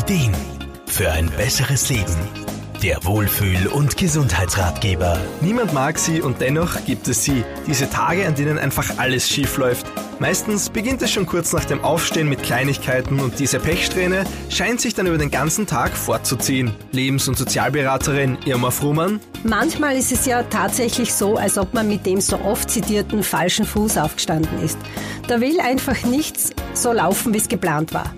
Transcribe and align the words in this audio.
Ideen 0.00 0.34
für 0.86 1.10
ein 1.12 1.30
besseres 1.36 1.90
Leben. 1.90 2.16
Der 2.82 3.04
Wohlfühl- 3.04 3.66
und 3.66 3.98
Gesundheitsratgeber. 3.98 5.18
Niemand 5.42 5.74
mag 5.74 5.98
sie 5.98 6.22
und 6.22 6.40
dennoch 6.40 6.86
gibt 6.86 7.06
es 7.06 7.22
sie. 7.22 7.44
Diese 7.66 7.90
Tage, 7.90 8.26
an 8.26 8.34
denen 8.34 8.58
einfach 8.58 8.96
alles 8.96 9.28
schief 9.28 9.58
läuft. 9.58 9.86
Meistens 10.18 10.70
beginnt 10.70 11.02
es 11.02 11.10
schon 11.10 11.26
kurz 11.26 11.52
nach 11.52 11.66
dem 11.66 11.84
Aufstehen 11.84 12.30
mit 12.30 12.42
Kleinigkeiten 12.42 13.20
und 13.20 13.38
diese 13.38 13.60
Pechsträhne 13.60 14.24
scheint 14.48 14.80
sich 14.80 14.94
dann 14.94 15.06
über 15.06 15.18
den 15.18 15.30
ganzen 15.30 15.66
Tag 15.66 15.92
fortzuziehen. 15.92 16.74
Lebens- 16.92 17.28
und 17.28 17.36
Sozialberaterin 17.36 18.38
Irma 18.46 18.70
Frumann. 18.70 19.20
Manchmal 19.44 19.96
ist 19.96 20.12
es 20.12 20.24
ja 20.24 20.44
tatsächlich 20.44 21.12
so, 21.12 21.36
als 21.36 21.58
ob 21.58 21.74
man 21.74 21.88
mit 21.88 22.06
dem 22.06 22.22
so 22.22 22.40
oft 22.40 22.70
zitierten 22.70 23.22
falschen 23.22 23.66
Fuß 23.66 23.98
aufgestanden 23.98 24.62
ist. 24.62 24.78
Da 25.28 25.42
will 25.42 25.60
einfach 25.60 26.02
nichts 26.04 26.52
so 26.72 26.90
laufen, 26.90 27.34
wie 27.34 27.38
es 27.38 27.48
geplant 27.48 27.92
war. 27.92 28.14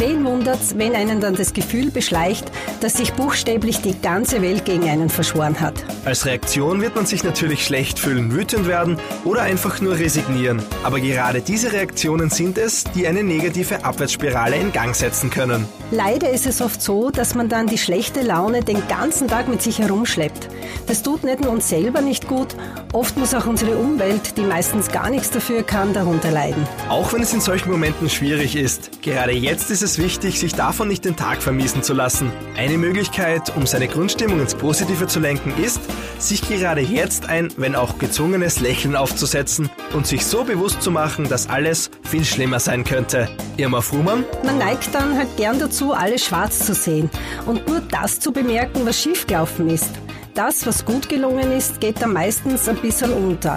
Wen 0.00 0.24
wundert's, 0.24 0.78
wenn 0.78 0.94
einen 0.94 1.20
dann 1.20 1.34
das 1.34 1.52
Gefühl 1.52 1.90
beschleicht, 1.90 2.52
dass 2.80 2.92
sich 2.92 3.14
buchstäblich 3.14 3.80
die 3.80 4.00
ganze 4.00 4.40
Welt 4.42 4.64
gegen 4.64 4.88
einen 4.88 5.08
verschworen 5.08 5.58
hat? 5.60 5.74
Als 6.04 6.24
Reaktion 6.24 6.80
wird 6.80 6.94
man 6.94 7.04
sich 7.04 7.24
natürlich 7.24 7.64
schlecht 7.64 7.98
fühlen, 7.98 8.30
wütend 8.32 8.68
werden 8.68 8.96
oder 9.24 9.42
einfach 9.42 9.80
nur 9.80 9.98
resignieren. 9.98 10.62
Aber 10.84 11.00
gerade 11.00 11.40
diese 11.40 11.72
Reaktionen 11.72 12.30
sind 12.30 12.58
es, 12.58 12.84
die 12.94 13.08
eine 13.08 13.24
negative 13.24 13.84
Abwärtsspirale 13.84 14.54
in 14.54 14.70
Gang 14.70 14.94
setzen 14.94 15.30
können. 15.30 15.66
Leider 15.90 16.30
ist 16.30 16.46
es 16.46 16.60
oft 16.60 16.80
so, 16.80 17.10
dass 17.10 17.34
man 17.34 17.48
dann 17.48 17.66
die 17.66 17.78
schlechte 17.78 18.22
Laune 18.22 18.62
den 18.62 18.86
ganzen 18.86 19.26
Tag 19.26 19.48
mit 19.48 19.62
sich 19.62 19.80
herumschleppt. 19.80 20.48
Das 20.86 21.02
tut 21.02 21.24
nicht 21.24 21.40
nur 21.40 21.50
uns 21.50 21.68
selber 21.68 22.02
nicht 22.02 22.28
gut, 22.28 22.54
oft 22.92 23.16
muss 23.16 23.34
auch 23.34 23.46
unsere 23.46 23.76
Umwelt, 23.76 24.36
die 24.36 24.42
meistens 24.42 24.92
gar 24.92 25.10
nichts 25.10 25.32
dafür 25.32 25.64
kann, 25.64 25.92
darunter 25.92 26.30
leiden. 26.30 26.68
Auch 26.88 27.12
wenn 27.12 27.22
es 27.22 27.32
in 27.32 27.40
solchen 27.40 27.72
Momenten 27.72 28.08
schwierig 28.08 28.54
ist, 28.54 28.90
gerade 29.08 29.32
jetzt 29.32 29.70
ist 29.70 29.82
es 29.82 29.98
wichtig, 29.98 30.38
sich 30.38 30.54
davon 30.54 30.88
nicht 30.88 31.04
den 31.04 31.16
Tag 31.16 31.42
vermiesen 31.42 31.82
zu 31.82 31.94
lassen. 31.94 32.30
Eine 32.56 32.76
Möglichkeit, 32.76 33.54
um 33.56 33.66
seine 33.66 33.88
Grundstimmung 33.88 34.38
ins 34.40 34.54
Positive 34.54 35.06
zu 35.06 35.18
lenken, 35.18 35.52
ist, 35.62 35.80
sich 36.18 36.42
gerade 36.42 36.82
jetzt 36.82 37.26
ein, 37.26 37.48
wenn 37.56 37.74
auch 37.74 37.98
gezwungenes 37.98 38.60
Lächeln 38.60 38.96
aufzusetzen 38.96 39.70
und 39.94 40.06
sich 40.06 40.26
so 40.26 40.44
bewusst 40.44 40.82
zu 40.82 40.90
machen, 40.90 41.28
dass 41.28 41.48
alles 41.48 41.90
viel 42.02 42.24
schlimmer 42.24 42.60
sein 42.60 42.84
könnte. 42.84 43.28
Irma 43.56 43.80
Frumann? 43.80 44.24
Man 44.44 44.58
neigt 44.58 44.94
dann 44.94 45.16
halt 45.16 45.34
gern 45.36 45.58
dazu, 45.58 45.92
alles 45.92 46.26
schwarz 46.26 46.66
zu 46.66 46.74
sehen 46.74 47.08
und 47.46 47.66
nur 47.66 47.80
das 47.80 48.20
zu 48.20 48.30
bemerken, 48.30 48.84
was 48.84 49.00
schiefgelaufen 49.00 49.70
ist. 49.70 49.90
Das, 50.34 50.66
was 50.66 50.84
gut 50.84 51.08
gelungen 51.08 51.50
ist, 51.52 51.80
geht 51.80 52.02
dann 52.02 52.12
meistens 52.12 52.68
ein 52.68 52.76
bisschen 52.76 53.10
unter. 53.12 53.56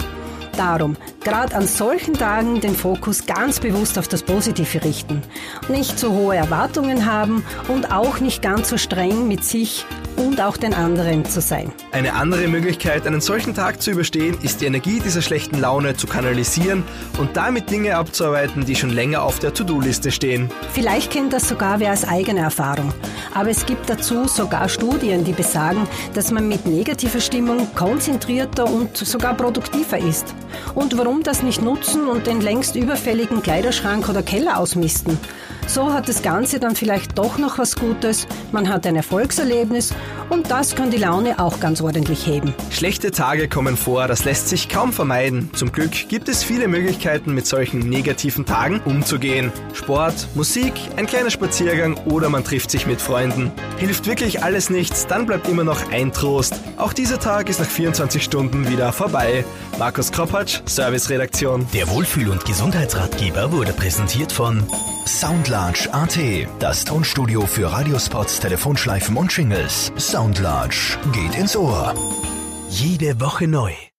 Darum, 0.62 0.95
gerade 1.23 1.56
an 1.56 1.66
solchen 1.66 2.14
Tagen 2.14 2.62
den 2.62 2.76
Fokus 2.76 3.26
ganz 3.26 3.59
bewusst 3.59 3.98
auf 3.98 4.08
das 4.08 4.22
Positive 4.22 4.84
richten. 4.84 5.23
Nicht 5.70 5.98
zu 5.98 6.14
hohe 6.14 6.36
Erwartungen 6.36 7.12
haben 7.12 7.44
und 7.68 7.92
auch 7.92 8.20
nicht 8.20 8.44
ganz 8.44 8.70
so 8.70 8.78
streng 8.78 9.28
mit 9.28 9.44
sich 9.44 9.88
und 10.22 10.39
auch 10.39 10.58
den 10.58 10.73
anderen 10.73 11.25
zu 11.25 11.41
sein. 11.41 11.72
Eine 11.91 12.14
andere 12.14 12.47
Möglichkeit, 12.47 13.08
einen 13.08 13.22
solchen 13.22 13.55
Tag 13.55 13.81
zu 13.81 13.91
überstehen, 13.91 14.38
ist 14.41 14.61
die 14.61 14.66
Energie 14.66 15.00
dieser 15.00 15.22
schlechten 15.22 15.59
Laune 15.59 15.95
zu 15.95 16.08
kanalisieren 16.08 16.83
und 17.19 17.36
damit 17.36 17.69
Dinge 17.69 17.95
abzuarbeiten, 17.95 18.66
die 18.66 18.75
schon 18.75 18.91
länger 18.91 19.23
auf 19.23 19.39
der 19.39 19.53
To-Do-Liste 19.53 20.11
stehen. 20.11 20.50
Vielleicht 20.73 21.11
kennt 21.11 21.33
das 21.33 21.50
sogar 21.50 21.80
wer 21.80 21.91
als 21.91 22.08
eigene 22.08 22.41
Erfahrung. 22.41 22.94
Aber 23.33 23.50
es 23.50 23.66
gibt 23.66 23.89
dazu 23.89 24.28
sogar 24.28 24.69
Studien, 24.69 25.23
die 25.23 25.31
besagen, 25.31 25.88
dass 26.13 26.31
man 26.31 26.47
mit 26.47 26.66
negativer 26.66 27.19
Stimmung 27.19 27.73
konzentrierter 27.75 28.66
und 28.66 28.95
sogar 28.97 29.33
produktiver 29.33 29.97
ist. 29.97 30.35
Und 30.75 30.97
warum 30.97 31.23
das 31.23 31.41
nicht 31.41 31.61
nutzen 31.61 32.08
und 32.08 32.28
den 32.28 32.41
längst 32.41 32.75
überfälligen 32.75 33.41
Kleiderschrank 33.41 34.08
oder 34.09 34.22
Keller 34.22 34.59
ausmisten? 34.59 35.17
So 35.67 35.94
hat 35.94 36.09
das 36.09 36.22
Ganze 36.22 36.59
dann 36.59 36.75
vielleicht 36.75 37.17
doch 37.17 37.38
noch 37.38 37.58
was 37.58 37.75
Gutes, 37.75 38.28
man 38.52 38.67
hat 38.67 38.85
ein 38.85 38.95
Erfolgserlebnis 38.95 39.94
und 40.30 40.50
das 40.50 40.76
kann 40.76 40.92
die 40.92 40.98
Laune 40.98 41.40
auch 41.40 41.59
ganz 41.59 41.81
ordentlich 41.81 42.26
heben. 42.26 42.54
Schlechte 42.70 43.12
Tage 43.12 43.48
kommen 43.48 43.78
vor, 43.78 44.08
das 44.08 44.26
lässt 44.26 44.48
sich 44.48 44.70
kaum 44.70 44.94
vermeiden. 44.94 45.50
Zum 45.53 45.72
Glück 45.72 45.91
gibt 46.09 46.30
es 46.30 46.44
viele 46.44 46.68
Möglichkeiten, 46.68 47.34
mit 47.34 47.46
solchen 47.46 47.80
negativen 47.80 48.46
Tagen 48.46 48.81
umzugehen. 48.85 49.52
Sport, 49.74 50.28
Musik, 50.35 50.74
ein 50.96 51.06
kleiner 51.06 51.30
Spaziergang 51.30 51.97
oder 52.06 52.30
man 52.30 52.44
trifft 52.44 52.72
sich 52.72 52.88
mit 52.88 53.02
Freunden. 53.02 53.52
Hilft 53.78 54.08
wirklich 54.08 54.44
alles 54.44 54.69
nichts, 54.69 55.08
dann 55.08 55.25
bleibt 55.25 55.47
immer 55.47 55.63
noch 55.63 55.91
ein 55.91 56.12
Trost. 56.12 56.56
Auch 56.78 56.94
dieser 56.94 57.19
Tag 57.19 57.50
ist 57.50 57.59
nach 57.59 57.68
24 57.68 58.24
Stunden 58.24 58.69
wieder 58.69 58.91
vorbei. 58.91 59.44
Markus 59.78 60.12
Kropatsch, 60.12 60.62
Serviceredaktion. 60.66 61.68
Der 61.74 61.90
Wohlfühl- 61.90 62.30
und 62.30 62.46
Gesundheitsratgeber 62.46 63.52
wurde 63.52 63.74
präsentiert 63.74 64.31
von 64.31 64.64
Soundlarge 65.06 65.90
AT, 65.91 66.18
das 66.59 66.85
Tonstudio 66.85 67.46
für 67.46 67.72
Radiospots, 67.72 68.40
Telefonschleifen 68.40 69.18
und 69.18 69.35
Jingles. 69.35 69.91
Soundlarge 70.01 70.97
geht 71.13 71.35
ins 71.35 71.56
Ohr. 71.56 71.94
Jede 72.69 73.22
Woche 73.22 73.47
neu. 73.47 73.72